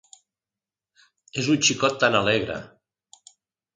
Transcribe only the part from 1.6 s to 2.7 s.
xicot tan alegre.